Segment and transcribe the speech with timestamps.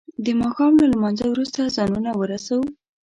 [0.23, 2.57] د ما ښام له لما نځه وروسته ځانونه ورسو.